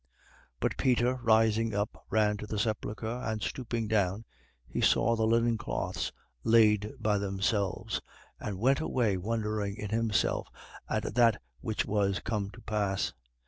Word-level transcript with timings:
24:12. 0.01 0.07
But 0.61 0.77
Peter 0.77 1.13
rising 1.21 1.75
up, 1.75 2.07
ran 2.09 2.35
to 2.37 2.47
the 2.47 2.57
sepulchre 2.57 3.21
and, 3.23 3.39
stooping 3.43 3.87
down, 3.87 4.25
he 4.67 4.81
saw 4.81 5.15
the 5.15 5.27
linen 5.27 5.59
cloths 5.59 6.11
laid 6.43 6.93
by 6.99 7.19
themselves: 7.19 8.01
and 8.39 8.57
went 8.57 8.79
away 8.79 9.15
wondering 9.17 9.75
in 9.77 9.91
himself 9.91 10.47
at 10.89 11.13
that 11.13 11.39
which 11.59 11.85
was 11.85 12.19
come 12.19 12.49
to 12.49 12.61
pass. 12.61 13.13